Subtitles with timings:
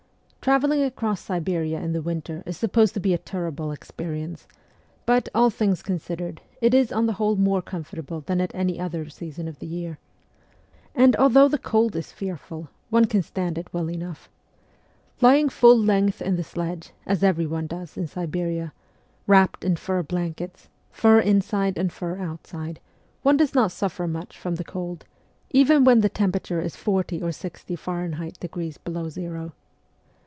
[0.41, 4.47] Travelling across Siberia in the winter is supposed to be a terrible experience;
[5.05, 9.07] but, all things considered, it is on the whole more comfortable than at any other
[9.07, 9.99] season of the year.
[9.99, 13.57] The snow covered roads are excellent, and, although the cold is fearful, one can stand
[13.57, 14.29] SIBERIA 231 it well enough.
[15.21, 18.73] Ikying full length in the sledge as everyone does in Siberia
[19.27, 22.79] wrapped in fur blankets, fur inside and fur outside,
[23.21, 25.05] one does not suffer much from the cold,
[25.51, 29.53] even when the temperature is forty or sixty Fahrenheit degrees below zero.